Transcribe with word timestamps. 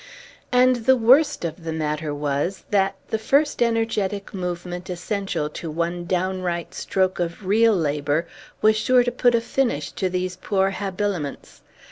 And 0.51 0.77
the 0.87 0.95
worst 0.97 1.45
of 1.45 1.63
the 1.63 1.71
matter 1.71 2.11
was, 2.11 2.63
that 2.71 2.95
the 3.09 3.19
first 3.19 3.61
energetic 3.61 4.33
movement 4.33 4.89
essential 4.89 5.47
to 5.51 5.69
one 5.69 6.05
downright 6.05 6.73
stroke 6.73 7.19
of 7.19 7.45
real 7.45 7.75
labor 7.75 8.25
was 8.63 8.75
sure 8.75 9.03
to 9.03 9.11
put 9.11 9.35
a 9.35 9.41
finish 9.41 9.91
to 9.91 10.09
these 10.09 10.37
poor 10.37 10.71
habiliments. 10.71 11.61